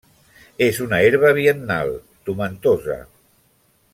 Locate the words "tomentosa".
2.31-3.01